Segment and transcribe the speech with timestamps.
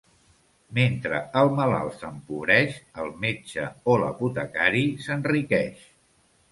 [0.77, 5.91] Mentre el malalt s'empobreix el metge o l'apotecari s'enriqueix.